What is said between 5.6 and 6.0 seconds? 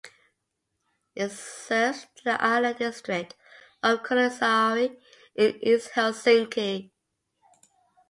East